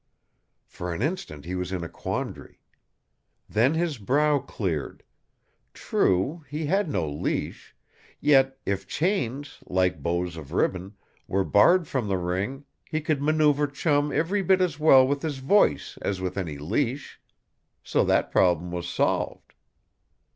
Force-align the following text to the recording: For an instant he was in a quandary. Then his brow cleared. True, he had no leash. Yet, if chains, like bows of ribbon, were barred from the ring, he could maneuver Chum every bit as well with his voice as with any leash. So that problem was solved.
For 0.65 0.91
an 0.95 1.03
instant 1.03 1.45
he 1.45 1.53
was 1.53 1.71
in 1.71 1.83
a 1.83 1.87
quandary. 1.87 2.59
Then 3.47 3.75
his 3.75 3.99
brow 3.99 4.39
cleared. 4.39 5.03
True, 5.75 6.43
he 6.49 6.65
had 6.65 6.89
no 6.89 7.07
leash. 7.07 7.75
Yet, 8.19 8.57
if 8.65 8.87
chains, 8.87 9.59
like 9.67 10.01
bows 10.01 10.37
of 10.37 10.53
ribbon, 10.53 10.95
were 11.27 11.43
barred 11.43 11.87
from 11.87 12.07
the 12.07 12.17
ring, 12.17 12.65
he 12.83 12.99
could 12.99 13.21
maneuver 13.21 13.67
Chum 13.67 14.11
every 14.11 14.41
bit 14.41 14.59
as 14.59 14.79
well 14.79 15.07
with 15.07 15.21
his 15.21 15.37
voice 15.37 15.99
as 16.01 16.19
with 16.19 16.35
any 16.35 16.57
leash. 16.57 17.21
So 17.83 18.03
that 18.05 18.31
problem 18.31 18.71
was 18.71 18.89
solved. 18.89 19.53